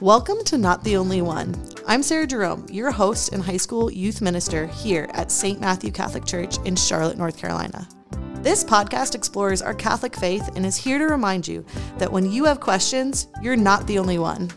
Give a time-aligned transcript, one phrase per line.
[0.00, 1.54] Welcome to Not the Only One.
[1.86, 5.60] I'm Sarah Jerome, your host and high school youth minister here at St.
[5.60, 7.86] Matthew Catholic Church in Charlotte, North Carolina.
[8.36, 11.66] This podcast explores our Catholic faith and is here to remind you
[11.98, 14.50] that when you have questions, you're not the only one.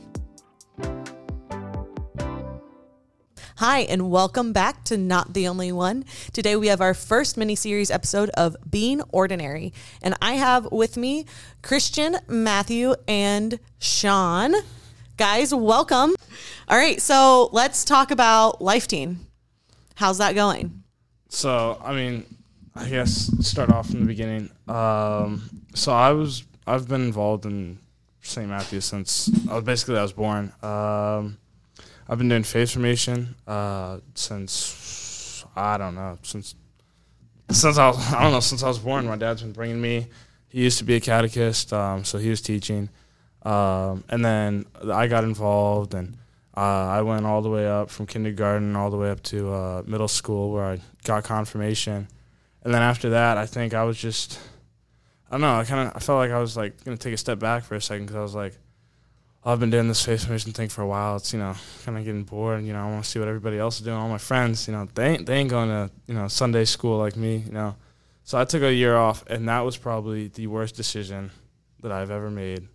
[3.58, 6.06] Hi, and welcome back to Not the Only One.
[6.32, 9.74] Today we have our first mini series episode of Being Ordinary.
[10.02, 11.26] And I have with me
[11.62, 14.54] Christian, Matthew, and Sean.
[15.24, 16.14] Guys, welcome.
[16.68, 19.20] All right, so let's talk about Life Teen.
[19.96, 20.84] How's that going?
[21.30, 22.26] So, I mean,
[22.76, 24.50] I guess start off from the beginning.
[24.68, 27.80] Um, so I was I've been involved in
[28.22, 28.50] St.
[28.50, 30.52] Matthew since I was basically I was born.
[30.62, 31.38] Um,
[32.10, 36.54] I've been doing faith formation uh, since I don't know since
[37.50, 39.08] since I was I don't know since I was born.
[39.08, 40.08] My dad's been bringing me.
[40.50, 42.90] He used to be a catechist, um, so he was teaching.
[43.44, 46.18] Um, and then I got involved, and
[46.56, 49.84] uh, I went all the way up from kindergarten all the way up to uh,
[49.86, 52.08] middle school, where I got confirmation.
[52.64, 54.40] And then after that, I think I was just,
[55.30, 57.18] I don't know, I kind of I felt like I was like gonna take a
[57.18, 58.58] step back for a second because I was like,
[59.44, 61.18] oh, I've been doing this faith formation thing for a while.
[61.18, 62.60] It's you know kind of getting bored.
[62.60, 63.98] And, You know, I want to see what everybody else is doing.
[63.98, 66.98] All my friends, you know, they ain't they ain't going to you know Sunday school
[66.98, 67.44] like me.
[67.46, 67.76] You know,
[68.24, 71.32] so I took a year off, and that was probably the worst decision
[71.82, 72.70] that I've ever made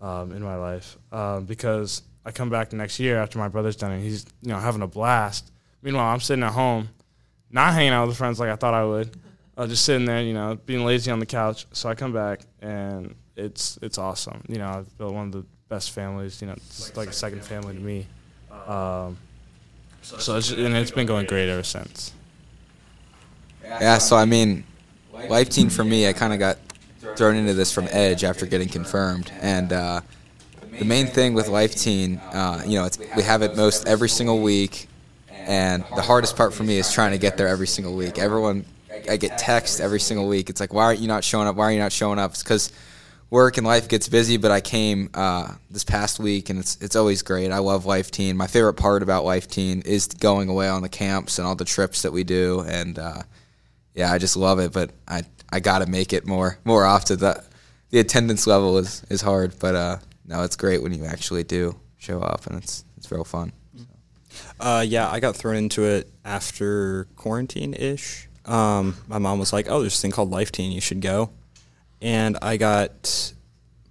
[0.00, 3.76] um, in my life um, because I come back the next year after my brother's
[3.76, 4.00] done it.
[4.00, 5.50] He's you know having a blast.
[5.82, 6.88] Meanwhile, I'm sitting at home,
[7.50, 9.16] not hanging out with friends like I thought I would.
[9.56, 11.66] I was just sitting there, you know, being lazy on the couch.
[11.72, 14.44] So I come back and it's it's awesome.
[14.48, 16.40] You know, I've built one of the best families.
[16.40, 18.06] You know, it's like, a second family to me.
[18.66, 19.16] Um,
[20.02, 22.12] so it's and it's been going great ever since.
[23.62, 24.64] Yeah, so I mean,
[25.12, 26.58] Life Teen for me, I kind of got
[27.16, 30.00] thrown into this from Edge after getting confirmed, and uh,
[30.78, 34.08] the main thing with Life Teen, uh, you know, it's, we have it most every
[34.08, 34.88] single week,
[35.30, 38.18] and the hardest part for me is trying to get there every single week.
[38.18, 38.64] Everyone,
[39.08, 40.50] I get text every single week.
[40.50, 41.56] It's like, why aren't you not showing up?
[41.56, 42.32] Why are you not showing up?
[42.32, 42.72] It's because
[43.30, 44.36] work and life gets busy.
[44.36, 47.50] But I came uh, this past week, and it's it's always great.
[47.50, 48.36] I love Life Teen.
[48.36, 51.64] My favorite part about Life Teen is going away on the camps and all the
[51.64, 53.22] trips that we do, and uh,
[53.94, 54.72] yeah, I just love it.
[54.72, 57.18] But I I got to make it more more often.
[57.18, 57.44] The
[57.90, 61.78] the attendance level is is hard, but uh, no, it's great when you actually do
[61.96, 63.52] show up, and it's it's real fun.
[64.60, 68.28] Uh, yeah, I got thrown into it after quarantine ish.
[68.44, 70.72] Um, my mom was like, "Oh, there's this thing called Life Teen.
[70.72, 71.30] You should go,"
[72.00, 73.32] and I got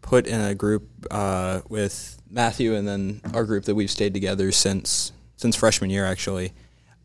[0.02, 4.52] put in a group uh, with Matthew and then our group that we've stayed together
[4.52, 6.06] since since freshman year.
[6.06, 6.54] Actually,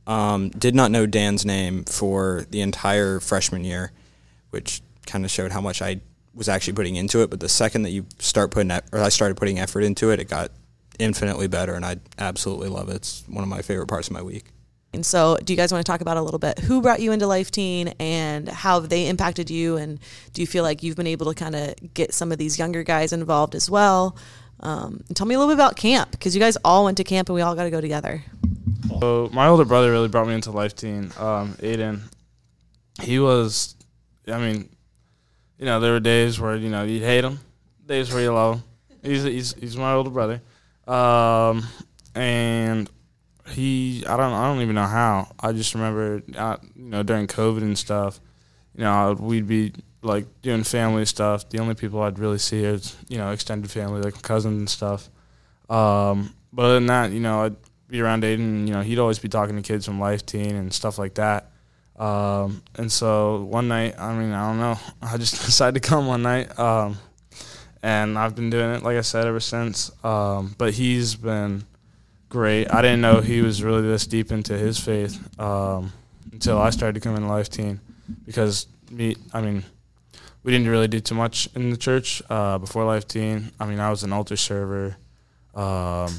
[0.07, 3.93] um, did not know Dan's name for the entire freshman year,
[4.53, 6.01] which kind of showed how much I
[6.35, 7.31] was actually putting into it.
[7.31, 10.29] But the second that you start putting, or I started putting effort into it, it
[10.29, 10.53] got
[10.99, 12.97] infinitely better, and I absolutely love it.
[12.97, 14.45] It's one of my favorite parts of my week.
[14.95, 17.13] And so, do you guys want to talk about a little bit who brought you
[17.13, 19.77] into Life Teen and how they impacted you?
[19.77, 19.99] And
[20.35, 22.83] do you feel like you've been able to kind of get some of these younger
[22.83, 24.17] guys involved as well?
[24.61, 27.05] Um, and tell me a little bit about camp because you guys all went to
[27.05, 28.23] camp and we all got to go together.
[29.01, 31.11] So my older brother really brought me into Life Teen.
[31.19, 32.03] Um, Aiden,
[33.03, 33.75] he was,
[34.29, 34.69] I mean,
[35.59, 37.39] you know, there were days where you know you hate him,
[37.87, 38.65] days where you love him.
[39.03, 40.41] He's he's he's my older brother,
[40.87, 41.65] um,
[42.15, 42.91] and
[43.49, 45.33] he I don't I don't even know how.
[45.41, 48.21] I just remember you know during COVID and stuff,
[48.75, 49.73] you know we'd be
[50.03, 51.49] like doing family stuff.
[51.49, 55.09] The only people I'd really see is you know extended family like cousins and stuff.
[55.69, 57.57] Um, but other than that, you know I'd
[57.89, 58.67] be around Aiden.
[58.67, 61.52] You know he'd always be talking to kids from Life Teen and stuff like that.
[61.97, 66.07] Um, and so one night, I mean I don't know, I just decided to come
[66.07, 66.59] one night.
[66.59, 66.99] Um,
[67.83, 69.91] and I've been doing it like I said ever since.
[70.05, 71.65] Um, but he's been
[72.29, 72.73] great.
[72.73, 75.93] I didn't know he was really this deep into his faith um,
[76.33, 77.81] until I started to come in Life Teen
[78.25, 79.65] because me, I mean,
[80.43, 83.53] we didn't really do too much in the church uh, before Life Teen.
[83.61, 84.97] I mean, I was an altar server.
[85.55, 86.13] Um,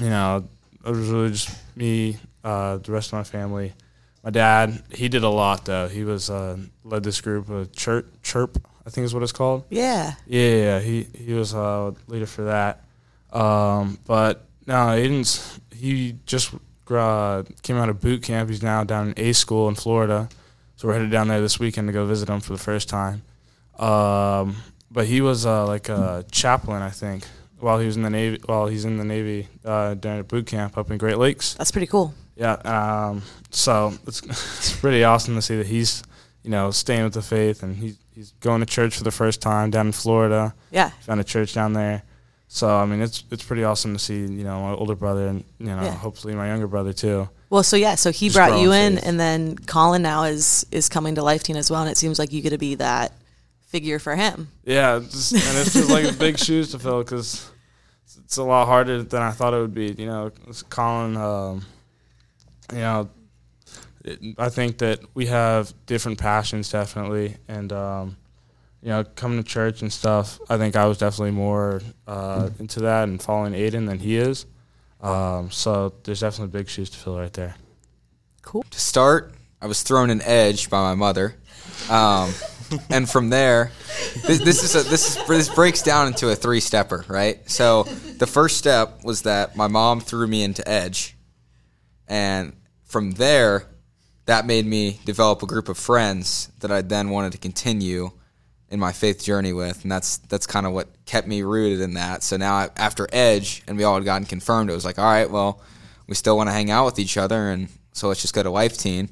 [0.00, 0.48] you know,
[0.84, 3.74] it was really just me, uh, the rest of my family.
[4.22, 5.88] My dad, he did a lot though.
[5.88, 9.64] He was uh, led this group, uh, church, CRHP, I think is what it's called.
[9.68, 10.14] Yeah.
[10.26, 12.84] Yeah, yeah, he he was a leader for that.
[13.32, 16.54] Um, but no, Aiden's he just
[16.90, 18.48] uh, came out of boot camp.
[18.48, 20.28] He's now down in A school in Florida,
[20.76, 23.22] so we're headed down there this weekend to go visit him for the first time.
[23.78, 24.56] Um,
[24.90, 27.24] but he was uh, like a chaplain, I think,
[27.62, 28.40] while he was in the navy.
[28.46, 31.54] While he's in the navy uh, during a boot camp up in Great Lakes.
[31.54, 32.12] That's pretty cool.
[32.36, 32.52] Yeah.
[32.64, 36.02] Um, so it's it's pretty awesome to see that he's
[36.42, 39.40] you know staying with the faith and he's he's going to church for the first
[39.40, 40.54] time down in Florida.
[40.70, 40.90] Yeah.
[41.06, 42.02] Found a church down there.
[42.48, 45.44] So I mean, it's it's pretty awesome to see you know my older brother and
[45.58, 45.94] you know Yeah.
[45.94, 47.28] hopefully my younger brother too.
[47.48, 49.06] Well, so yeah, so he Just brought you in faith.
[49.06, 52.18] and then Colin now is is coming to Life Teen as well, and it seems
[52.18, 53.12] like you get to be that
[53.60, 54.48] figure for him.
[54.64, 57.50] Yeah, it's just, and it's just like big shoes to fill because
[58.32, 59.92] it's a lot harder than I thought it would be.
[59.92, 60.32] You know,
[60.70, 61.18] Colin.
[61.18, 61.66] Um,
[62.72, 63.10] you know,
[64.06, 68.16] it, I think that we have different passions definitely, and um,
[68.80, 70.40] you know, coming to church and stuff.
[70.48, 74.46] I think I was definitely more uh, into that and following Aiden than he is.
[75.02, 77.56] Um, so there's definitely big shoes to fill right there.
[78.40, 78.64] Cool.
[78.70, 81.34] To start, I was thrown an edge by my mother,
[81.90, 82.32] um,
[82.90, 83.70] and from there,
[84.26, 87.48] this, this is a, this is this breaks down into a three stepper, right?
[87.50, 87.84] So
[88.18, 91.16] the first step was that my mom threw me into edge,
[92.08, 92.54] and
[92.84, 93.66] from there,
[94.26, 98.10] that made me develop a group of friends that I then wanted to continue
[98.68, 101.94] in my faith journey with, and that's that's kind of what kept me rooted in
[101.94, 102.22] that.
[102.22, 105.30] So now after Edge, and we all had gotten confirmed, it was like, all right,
[105.30, 105.60] well,
[106.06, 108.50] we still want to hang out with each other, and so let's just go to
[108.50, 109.10] Life Teen.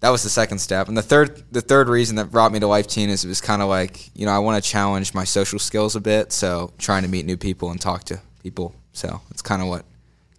[0.00, 2.66] That was the second step, and the third the third reason that brought me to
[2.66, 5.24] Life Teen is it was kind of like you know I want to challenge my
[5.24, 8.74] social skills a bit, so trying to meet new people and talk to people.
[8.92, 9.84] So it's kind of what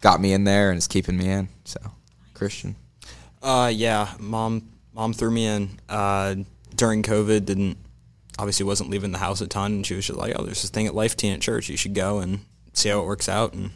[0.02, 1.48] got me in there and is keeping me in.
[1.64, 1.80] So
[2.34, 2.76] Christian.
[3.42, 6.36] Uh, yeah, mom, mom threw me in uh,
[6.76, 7.46] during COVID.
[7.46, 7.78] Didn't
[8.40, 10.72] obviously wasn't leaving the house a ton, and she was just like, "Oh, there's this
[10.72, 11.70] thing at Life Teen at church.
[11.70, 13.72] You should go and see how it works out." And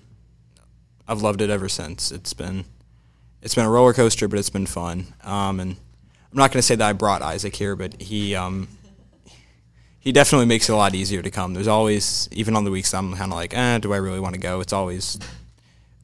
[1.07, 2.11] I've loved it ever since.
[2.11, 2.65] It's been
[3.45, 5.05] it's been a roller coaster, but it's been fun.
[5.23, 8.67] Um, and I'm not going to say that I brought Isaac here, but he um,
[9.99, 11.53] he definitely makes it a lot easier to come.
[11.53, 14.33] There's always even on the weeks I'm kind of like, eh, do I really want
[14.33, 14.61] to go?
[14.61, 15.19] It's always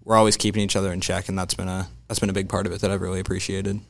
[0.03, 2.47] we're always keeping each other in check, and that's been a that's been a big
[2.47, 3.81] part of it that I've really appreciated.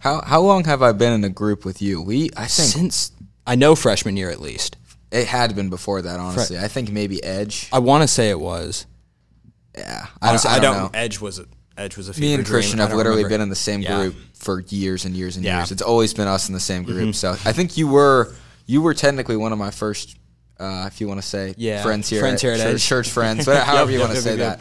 [0.00, 2.02] How how long have I been in a group with you?
[2.02, 3.12] We I think Since
[3.46, 4.76] I know freshman year at least,
[5.12, 6.18] it had been before that.
[6.18, 7.68] Honestly, I think maybe Edge.
[7.72, 8.84] I want to say it was.
[9.78, 10.90] Yeah, I don't, I don't know.
[10.92, 11.46] Edge was a
[11.76, 12.46] Edge was a Me and.
[12.46, 13.34] Christian have literally remember.
[13.34, 13.96] been in the same Yeah.
[13.96, 15.52] group for years and years and Yeah.
[15.52, 15.60] Mm-hmm.
[15.60, 15.72] years.
[15.72, 17.14] It's always been us in the same group.
[17.14, 18.34] So I think you were
[18.66, 20.16] you were technically one of my first,
[20.58, 22.84] uh, if you want to say, Yeah, friends here, friends here at church, Edge.
[22.84, 24.60] church friends, whatever, however you want to yep, say yep,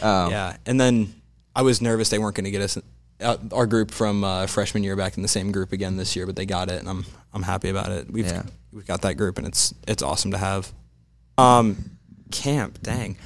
[0.00, 0.06] that.
[0.06, 1.12] Um, yeah, and then
[1.56, 2.78] I was nervous they weren't going to get us
[3.20, 6.26] uh, our group from uh, freshman year back in the same group again this year,
[6.26, 7.04] but they got it, and I'm
[7.34, 8.10] I'm happy about it.
[8.10, 8.44] We've Yeah.
[8.72, 10.72] we've got that group, and it's it's awesome to have.
[11.36, 11.90] Um,
[12.30, 13.16] camp, dang,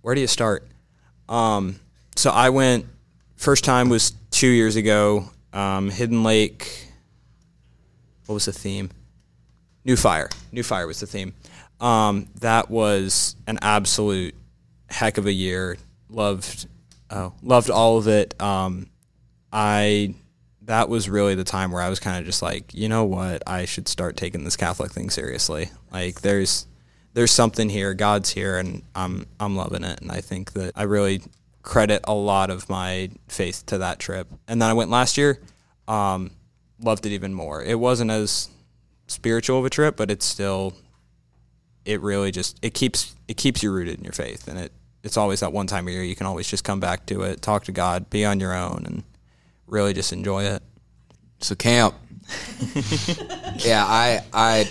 [0.00, 0.66] where do you start?
[1.28, 1.76] Um,
[2.16, 2.86] so I went.
[3.36, 5.30] First time was two years ago.
[5.52, 6.88] Um, Hidden Lake.
[8.26, 8.90] What was the theme?
[9.84, 10.30] New Fire.
[10.52, 11.34] New Fire was the theme.
[11.80, 14.34] Um, that was an absolute
[14.88, 15.76] heck of a year.
[16.08, 16.66] Loved,
[17.10, 18.40] oh, loved all of it.
[18.40, 18.86] Um,
[19.52, 20.14] I
[20.62, 23.42] that was really the time where I was kind of just like, you know what,
[23.46, 25.70] I should start taking this Catholic thing seriously.
[25.90, 26.66] Like, there's
[27.14, 27.94] there's something here.
[27.94, 30.00] God's here, and I'm I'm loving it.
[30.00, 31.22] And I think that I really
[31.62, 34.28] credit a lot of my faith to that trip.
[34.48, 35.40] And then I went last year.
[35.88, 36.32] Um,
[36.80, 37.62] loved it even more.
[37.62, 38.48] It wasn't as
[39.06, 40.74] spiritual of a trip, but it's still
[41.84, 44.72] it really just it keeps it keeps you rooted in your faith and it
[45.02, 47.42] it's always that one time a year you can always just come back to it,
[47.42, 49.02] talk to God, be on your own and
[49.66, 50.62] really just enjoy it.
[51.40, 51.94] So camp.
[53.56, 54.68] yeah, I I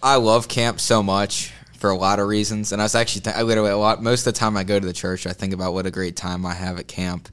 [0.00, 1.51] I love camp so much
[1.82, 4.24] for a lot of reasons, and I was actually th- I literally a lot most
[4.24, 6.46] of the time I go to the church, I think about what a great time
[6.46, 7.28] I have at camp.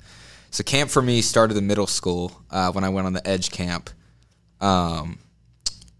[0.49, 3.51] So camp for me started in middle school uh, when I went on the Edge
[3.51, 3.91] camp,
[4.59, 5.19] um,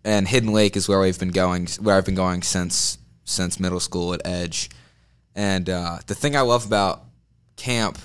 [0.03, 3.79] and Hidden Lake is where we've been going, where I've been going since since middle
[3.79, 4.71] school at Edge.
[5.35, 7.03] And uh, the thing I love about
[7.55, 7.99] camp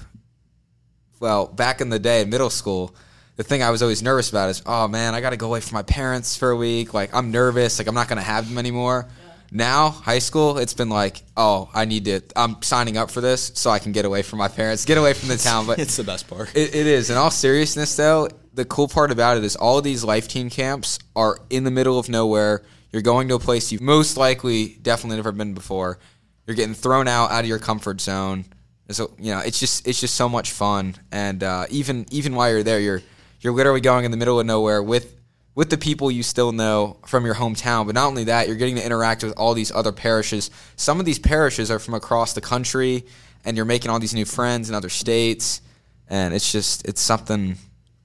[1.21, 2.95] well, back in the day in middle school,
[3.37, 5.61] the thing I was always nervous about is, oh man, I got to go away
[5.61, 6.93] from my parents for a week.
[6.93, 7.79] Like I'm nervous.
[7.79, 9.09] Like I'm not going to have them anymore.
[9.57, 12.23] Now, high school, it's been like, oh, I need to.
[12.35, 15.13] I'm signing up for this so I can get away from my parents, get away
[15.13, 15.67] from the town.
[15.69, 16.51] But It's the best part.
[16.57, 17.09] it, it is.
[17.09, 20.99] In all seriousness, though, the cool part about it is all these Life Teen camps
[21.15, 22.65] are in the middle of nowhere.
[22.91, 26.01] You're going to a place you've most likely definitely never been before.
[26.49, 28.47] You're getting thrown out out of your comfort zone.
[28.91, 30.97] So you know, it's just it's just so much fun.
[31.13, 33.03] And uh, even even while you're there, you're
[33.41, 35.15] you're literally going in the middle of nowhere with
[35.55, 37.87] with the people you still know from your hometown.
[37.87, 40.51] But not only that, you're getting to interact with all these other parishes.
[40.77, 43.05] Some of these parishes are from across the country,
[43.45, 45.61] and you're making all these new friends in other states.
[46.09, 47.57] And it's just it's something.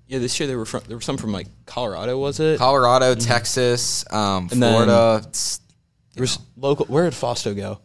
[0.07, 2.57] Yeah, this year there were from, there were some from like Colorado, was it?
[2.57, 5.21] Colorado, Texas, um, Florida.
[6.15, 6.85] there was local.
[6.87, 7.79] Where did Fausto go?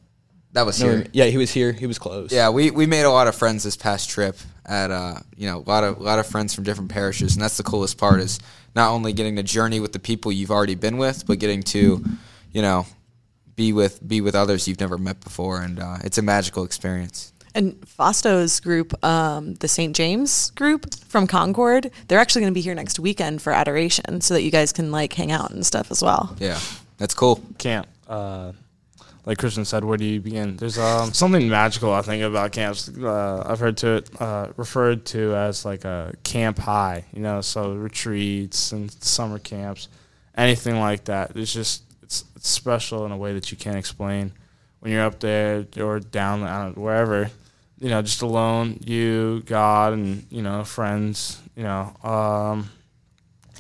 [0.53, 1.07] that was No, here.
[1.13, 1.73] yeah, he was here.
[1.73, 2.33] He was close.
[2.33, 5.59] Yeah, we, we made a lot of friends this past trip at uh you know
[5.59, 8.21] a lot of a lot of friends from different parishes, and that's the coolest part
[8.21, 8.39] is
[8.75, 12.05] not only getting to journey with the people you've already been with, but getting to
[12.53, 12.87] you know
[13.57, 17.33] be with be with others you've never met before, and uh, it's a magical experience.
[17.57, 19.95] And Fausto's group, um, the St.
[19.95, 24.35] James group from Concord, they're actually going to be here next weekend for Adoration, so
[24.35, 26.35] that you guys can like hang out and stuff as well.
[26.41, 26.59] Yeah,
[26.99, 27.41] that's cool.
[27.59, 27.87] camp.
[28.09, 28.53] Uh,
[29.27, 30.57] like Christian said, where do you begin?
[30.57, 32.91] There's um, something magical I think about camps.
[32.91, 37.07] Uh, I've heard to it uh, referred to as like a camp high.
[37.13, 39.89] You know, so retreats and summer camps,
[40.37, 41.37] anything like that.
[41.37, 44.33] It's just it's, it's special in a way that you can't explain.
[44.81, 47.31] When you're up there or down I don't, wherever,
[47.81, 51.41] you know, just alone, you, God, and you know, friends.
[51.57, 52.69] You know, um,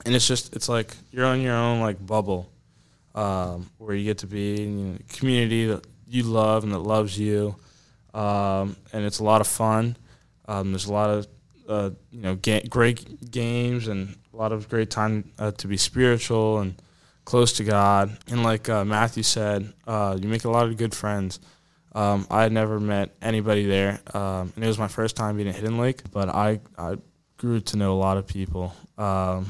[0.04, 2.50] and it's just it's like you're on your own like bubble
[3.14, 7.18] um, where you get to be in a community that you love and that loves
[7.18, 7.56] you,
[8.12, 9.96] um, and it's a lot of fun.
[10.46, 11.26] Um, there's a lot of
[11.68, 15.76] uh, you know ga- great games and a lot of great time uh, to be
[15.76, 16.80] spiritual and
[17.24, 18.16] close to God.
[18.28, 21.40] And like uh, Matthew said, uh, you make a lot of good friends.
[21.94, 25.48] Um, I had never met anybody there, um, and it was my first time being
[25.48, 26.02] at Hidden Lake.
[26.10, 26.96] But I, I
[27.36, 28.74] grew to know a lot of people.
[28.98, 29.46] Um,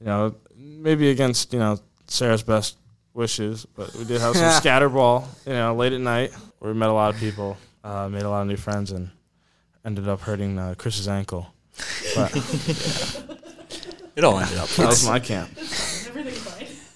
[0.00, 1.78] you know, maybe against you know
[2.14, 2.76] Sarah's best
[3.12, 5.26] wishes, but we did have some scatterball.
[5.46, 8.30] You know, late at night, where we met a lot of people, uh, made a
[8.30, 9.10] lot of new friends, and
[9.84, 11.52] ended up hurting uh, Chris's ankle.
[12.14, 12.32] But
[14.16, 14.68] It all ended up.
[14.68, 15.50] that was my camp.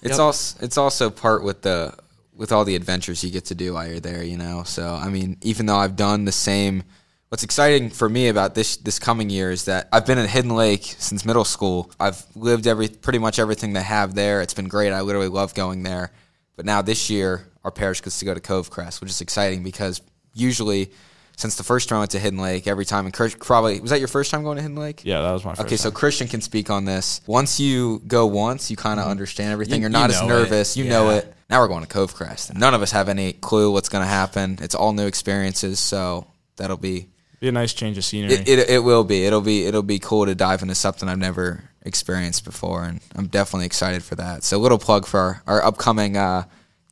[0.01, 1.93] It's also it's also part with the
[2.33, 4.63] with all the adventures you get to do while you're there, you know.
[4.63, 6.83] So I mean, even though I've done the same,
[7.29, 10.55] what's exciting for me about this this coming year is that I've been at Hidden
[10.55, 11.91] Lake since middle school.
[11.99, 14.41] I've lived every pretty much everything they have there.
[14.41, 14.91] It's been great.
[14.91, 16.11] I literally love going there.
[16.55, 19.63] But now this year, our parish gets to go to Cove Crest, which is exciting
[19.63, 20.01] because
[20.33, 20.91] usually.
[21.37, 23.91] Since the first time I went to Hidden Lake, every time, and Chris, probably was
[23.91, 25.03] that your first time going to Hidden Lake?
[25.05, 25.67] Yeah, that was my first.
[25.67, 25.95] Okay, so time.
[25.95, 27.21] Christian can speak on this.
[27.27, 29.11] Once you go once, you kind of mm-hmm.
[29.11, 29.75] understand everything.
[29.75, 30.75] You- You're you not as nervous.
[30.75, 30.81] it.
[30.81, 31.33] You know it.
[31.49, 32.53] Now we're going to Cove Crest.
[32.53, 34.59] None of us have any clue what's going to happen.
[34.61, 37.07] It's all new experiences, so that'll be
[37.39, 38.33] be a nice change of scenery.
[38.33, 38.69] it, it.
[38.69, 39.25] It will be.
[39.25, 39.65] It'll be.
[39.65, 44.03] It'll be cool to dive into something I've never experienced before, and I'm definitely excited
[44.03, 44.43] for that.
[44.43, 46.43] So, little plug for our, our upcoming uh,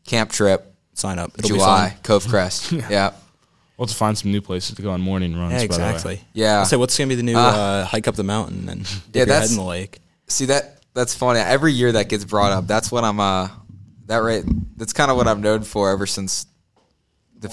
[0.06, 1.32] camp trip, Sign up.
[1.38, 1.96] It'll July.
[2.02, 2.72] Cove Crest.
[2.72, 3.12] yeah.
[3.78, 5.54] we'll have to find some new places to go on morning runs.
[5.54, 5.90] Yeah, by the way.
[5.90, 6.22] exactly.
[6.34, 6.62] Yeah.
[6.62, 8.96] I say, what's gonna be the new Uh, uh, hike up the mountain and dip
[9.14, 10.00] Yeah, your that's- head in the lake?
[10.28, 11.40] See that that's funny.
[11.40, 12.66] Every year that gets brought up.
[12.66, 13.20] That's what I'm.
[13.20, 13.50] Uh,
[14.08, 14.44] that right.
[14.76, 16.48] That's kind of what I'm known for ever since
[17.40, 17.50] the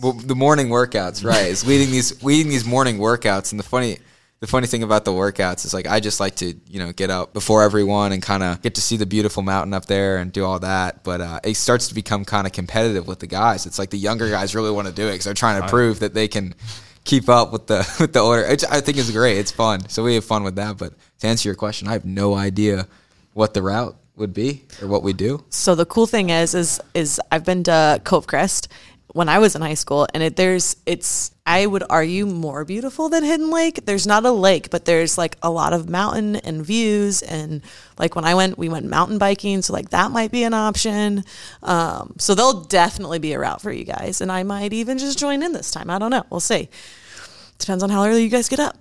[0.00, 1.24] well, the morning workouts.
[1.32, 3.52] Right, is leading these leading these morning workouts.
[3.52, 3.98] And the funny
[4.40, 7.10] the funny thing about the workouts is like I just like to you know get
[7.10, 10.32] up before everyone and kind of get to see the beautiful mountain up there and
[10.32, 11.04] do all that.
[11.04, 13.66] But uh, it starts to become kind of competitive with the guys.
[13.66, 16.00] It's like the younger guys really want to do it because they're trying to prove
[16.00, 16.54] that they can
[17.04, 18.48] keep up with the with the order.
[18.48, 19.38] Which I think it's great.
[19.38, 19.88] It's fun.
[19.88, 20.76] So we have fun with that.
[20.76, 22.88] But to answer your question, I have no idea
[23.34, 25.44] what the route would be or what we do.
[25.50, 28.68] So the cool thing is, is, is I've been to Cove Crest
[29.12, 33.08] when I was in high school, and it there's it's I would argue more beautiful
[33.08, 33.84] than Hidden Lake.
[33.84, 37.62] There's not a lake, but there's like a lot of mountain and views, and
[37.98, 41.24] like when I went, we went mountain biking, so like that might be an option.
[41.62, 45.18] Um, so there'll definitely be a route for you guys, and I might even just
[45.18, 45.90] join in this time.
[45.90, 46.24] I don't know.
[46.30, 46.68] We'll see.
[47.62, 48.76] Depends on how early you guys get up.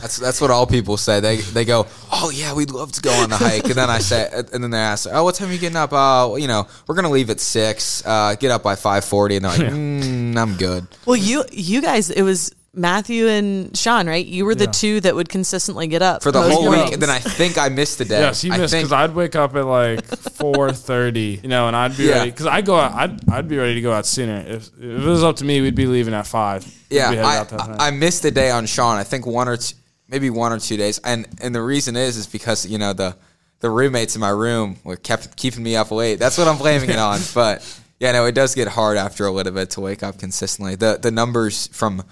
[0.00, 1.20] That's that's what all people say.
[1.20, 3.98] They they go, oh yeah, we'd love to go on the hike, and then I
[3.98, 5.90] say, and then they ask, oh, what time are you getting up?
[5.92, 8.02] Oh, you know, we're gonna leave at six.
[8.04, 10.86] Uh, get up by five forty, and they're like, mm, I'm good.
[11.06, 14.24] Well, you you guys, it was Matthew and Sean, right?
[14.24, 14.70] You were the Yeah.
[14.70, 16.92] two that would consistently get up For the whole week, mornings.
[16.92, 18.20] and then I think I missed the day.
[18.20, 20.04] Yes, you I missed because I'd wake up at like
[20.36, 22.18] four thirty, you know, and I'd be Yeah.
[22.20, 22.92] ready because I go out.
[22.94, 24.38] I'd I'd be ready to go out sooner.
[24.46, 26.64] If, if it was up to me, we'd be leaving at five.
[26.88, 27.76] Yeah, I, out that time.
[27.78, 28.96] I, I missed the day on Sean.
[28.96, 29.74] I think one or two,
[30.08, 33.14] maybe one or two days, and and the reason is is because you know the
[33.60, 36.18] the roommates in my room were kept keeping me up late.
[36.18, 37.20] That's what I'm blaming it on.
[37.34, 37.62] But
[38.00, 40.74] yeah, no, it does get hard after a little bit to wake up consistently.
[40.74, 42.02] The the numbers from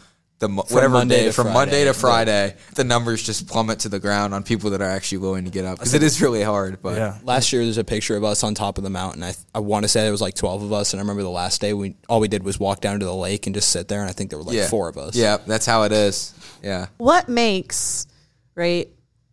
[0.40, 3.80] the mo- whatever Monday day to from Monday to Friday, Friday, the numbers just plummet
[3.80, 6.20] to the ground on people that are actually willing to get up because it is
[6.20, 6.82] really hard.
[6.82, 9.22] But yeah, Last year, there's a picture of us on top of the mountain.
[9.22, 11.30] I, I want to say it was like 12 of us, and I remember the
[11.30, 13.86] last day we all we did was walk down to the lake and just sit
[13.88, 15.14] there, and I think there were like yeah, four of us.
[15.14, 16.34] Yeah, that's how it is.
[16.62, 16.86] Yeah.
[16.98, 18.06] what makes
[18.54, 18.88] right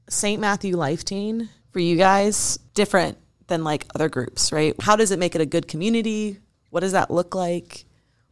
[0.10, 0.40] St.
[0.40, 4.76] Matthew Life Teen for you guys different than like other groups, right?
[4.82, 6.40] How does it make it a good community?
[6.70, 7.86] What does that look like?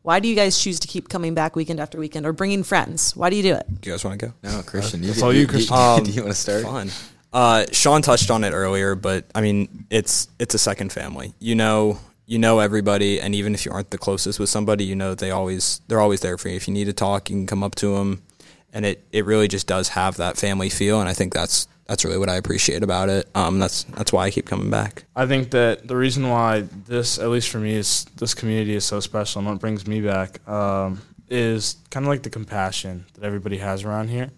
[0.05, 3.15] Why do you guys choose to keep coming back weekend after weekend or bringing friends?
[3.15, 3.65] Why do you do it?
[3.81, 4.33] Do you guys want to go?
[4.43, 6.03] No, Christian, you, That's all you, Christian.
[6.03, 6.62] do you want to start?
[6.62, 6.91] Fun.
[7.33, 11.33] Uh, Sean touched on it earlier, but I mean, it's it's a second family.
[11.39, 11.97] You know,
[12.27, 15.31] you know everybody, and even if you aren't the closest with somebody, you know they
[15.31, 16.55] always they're always there for you.
[16.55, 18.21] If you need to talk, you can come up to them,
[18.71, 22.04] and it it really just does have that family feel, and I think that's that's
[22.04, 23.30] really what I appreciate about it.
[23.36, 25.06] Um, that's that's why I keep coming back.
[25.15, 28.86] I think that the reason why this, at least for me, is this community is
[28.86, 33.24] so special and what brings me back um, is kind of like the compassion that
[33.24, 34.32] everybody has around here.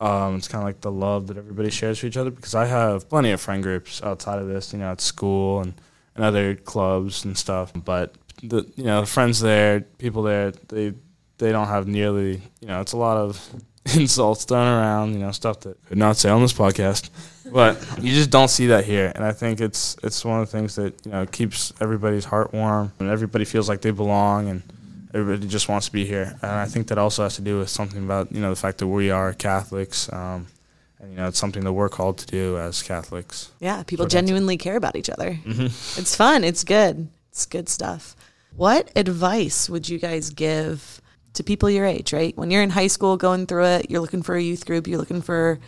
[0.00, 2.66] Um, it's kind of like the love that everybody shares for each other because I
[2.66, 5.74] have plenty of friend groups outside of this, you know, at school and,
[6.16, 7.72] and other clubs and stuff.
[7.74, 10.94] But the you know the friends there, people there, they
[11.38, 13.48] they don't have nearly you know it's a lot of
[13.94, 17.10] insults thrown around, you know, stuff that could not say on this podcast.
[17.50, 20.56] But you just don't see that here, and I think it's it's one of the
[20.56, 24.62] things that you know keeps everybody's heart warm, and everybody feels like they belong, and
[25.12, 26.38] everybody just wants to be here.
[26.40, 28.78] And I think that also has to do with something about you know the fact
[28.78, 30.46] that we are Catholics, um,
[30.98, 33.50] and you know it's something that we're called to do as Catholics.
[33.60, 35.38] Yeah, people So genuinely care about each other.
[35.44, 36.44] It's fun.
[36.44, 37.08] It's good.
[37.32, 38.16] It's good stuff.
[38.56, 41.01] What advice would you guys give
[41.34, 42.36] to people your age, right?
[42.36, 44.98] When you're in high school going through it, you're looking for a youth group, you're
[44.98, 45.58] looking for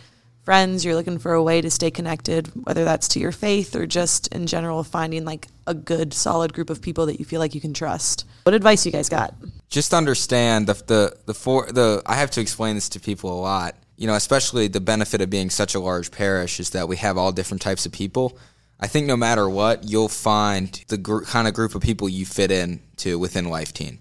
[0.43, 3.87] friends, you're looking for a way to stay connected, whether that's to your faith or
[3.87, 7.55] just in general finding like a good solid group of people that you feel like
[7.55, 8.25] you can trust.
[8.43, 9.33] What advice you guys got?
[9.69, 13.41] just understand the the the for the I have to explain this to people a
[13.41, 13.75] lot.
[13.97, 17.17] You know, especially the benefit of being such a large parish is that we have
[17.17, 18.37] all different types of people.
[18.79, 22.25] I think no matter what, you'll find the gr- kind of group of people you
[22.25, 23.99] fit in to within Life Teen.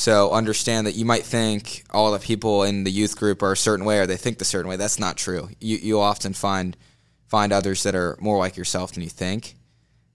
[0.00, 3.56] So understand that you might think all the people in the youth group are a
[3.56, 4.76] certain way or they think the certain way.
[4.76, 5.50] That's not true.
[5.60, 6.74] You you'll often find
[7.28, 9.56] find others that are more like yourself than you think.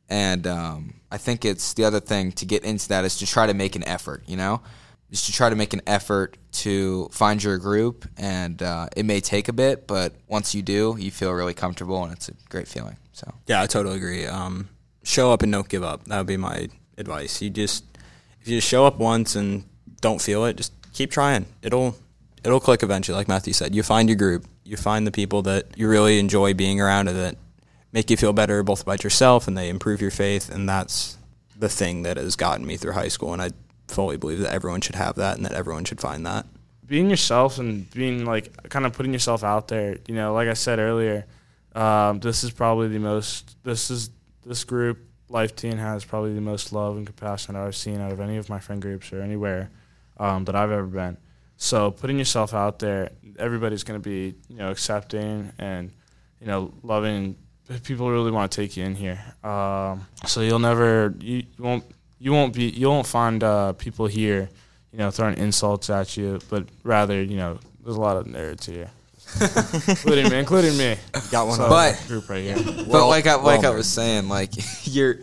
[0.09, 3.45] And um, I think it's the other thing to get into that is to try
[3.45, 4.63] to make an effort, you know?
[5.11, 8.09] Just to try to make an effort to find your group.
[8.17, 12.03] And uh, it may take a bit, but once you do, you feel really comfortable
[12.03, 12.97] and it's a great feeling.
[13.13, 14.25] So, Yeah, I totally agree.
[14.25, 14.67] Um,
[15.03, 16.05] show up and don't give up.
[16.05, 17.39] That would be my advice.
[17.39, 17.83] You just
[18.41, 19.63] if you just show up once and
[20.05, 21.45] don't feel it, just keep trying.
[21.63, 21.95] It'll
[22.43, 23.17] it'll click eventually.
[23.17, 24.45] Like Matthew said, you find your group.
[24.63, 27.35] You find the people that you really enjoy being around and that
[27.91, 30.49] make you feel better both about yourself and they improve your faith.
[30.53, 31.17] And that's
[31.57, 33.33] the thing that has gotten me through high school.
[33.33, 33.49] And I
[33.87, 36.45] fully believe that everyone should have that and that everyone should find that.
[36.85, 39.97] being yourself and being like kind of putting yourself out there.
[40.07, 41.25] You know, like I said earlier,
[41.73, 43.57] um, this is probably the most.
[43.63, 44.11] This is
[44.45, 44.99] this group.
[45.29, 48.37] Life Teen has probably the most love and compassion that I've seen out of any
[48.37, 49.71] of my friend groups or anywhere
[50.17, 51.17] um, that I've ever been.
[51.57, 55.91] So putting yourself out there, everybody's going to be you know accepting and
[56.41, 57.35] you know loving.
[57.83, 59.19] People really want to take you in here.
[59.43, 61.83] Um, so you'll never you, you won't
[62.19, 64.49] you won't be you won't find uh, people here
[64.91, 68.63] you know, throwing insults at you, but rather, you know, there's a lot of nerds
[68.63, 68.89] here,
[69.89, 70.95] including me, including me.
[71.31, 72.55] Got one So, of But- group right here.
[72.63, 74.51] but Well- like I, like well, I was saying, like
[74.85, 75.17] you're,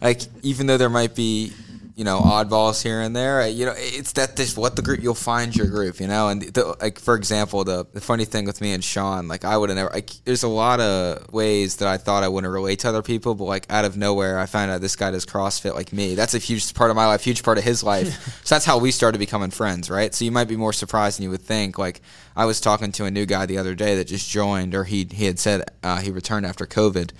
[0.00, 1.52] like even though there might be,
[1.98, 5.16] you know, oddballs here and there, you know, it's that this what the group you'll
[5.16, 8.60] find your group, you know, and the, like for example, the the funny thing with
[8.60, 11.88] me and Sean, like I would have never, like there's a lot of ways that
[11.88, 14.70] I thought I wouldn't relate to other people, but like out of nowhere, I found
[14.70, 16.14] out this guy does CrossFit like me.
[16.14, 18.40] That's a huge part of my life, huge part of his life.
[18.44, 20.14] so that's how we started becoming friends, right?
[20.14, 21.78] So you might be more surprised than you would think.
[21.78, 22.00] Like
[22.36, 25.08] I was talking to a new guy the other day that just joined, or he
[25.10, 27.10] he had said uh, he returned after COVID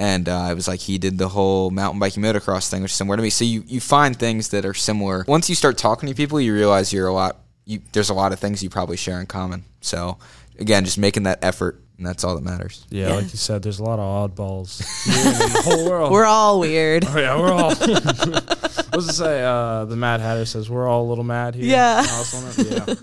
[0.00, 2.96] and uh, it was like he did the whole mountain biking motocross thing, which is
[2.96, 3.28] similar to me.
[3.30, 5.24] So you, you find things that are similar.
[5.28, 7.36] Once you start talking to people, you realize you're a lot.
[7.66, 9.64] You, there's a lot of things you probably share in common.
[9.82, 10.16] So
[10.58, 12.86] again, just making that effort, and that's all that matters.
[12.88, 13.14] Yeah, Yeah.
[13.16, 16.10] like you said, there's a lot of oddballs in the whole world.
[16.12, 17.04] We're all weird.
[17.06, 17.74] oh, yeah, we're all.
[18.90, 19.44] What's it say?
[19.44, 21.66] Uh, the Mad Hatter says we're all a little mad here.
[21.66, 22.02] Yeah.
[22.08, 22.70] Alice on it?
[22.88, 22.94] yeah,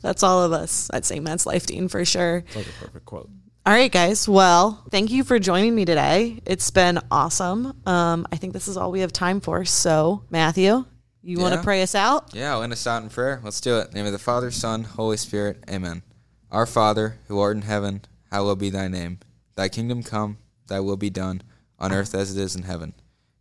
[0.00, 0.90] That's all of us.
[0.92, 2.38] I'd say Matt's Life Teen for sure.
[2.46, 3.30] it's like a perfect quote.
[3.66, 4.28] All right, guys.
[4.28, 6.40] Well, thank you for joining me today.
[6.46, 7.76] It's been awesome.
[7.84, 9.64] Um, I think this is all we have time for.
[9.64, 10.84] So, Matthew,
[11.20, 12.32] you want to pray us out?
[12.32, 13.40] Yeah, I'll end us out in prayer.
[13.42, 13.86] Let's do it.
[13.86, 15.64] In the name of the Father, Son, Holy Spirit.
[15.68, 16.04] Amen.
[16.52, 19.18] Our Father, who art in heaven, hallowed be thy name.
[19.56, 21.42] Thy kingdom come, thy will be done,
[21.80, 22.94] on earth as it is in heaven.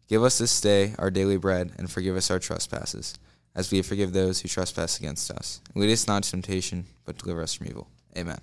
[0.08, 3.14] Give us this day our daily bread, and forgive us our trespasses,
[3.54, 5.62] as we forgive those who trespass against us.
[5.72, 7.90] And lead us not into temptation, but deliver us from evil.
[8.18, 8.40] Amen.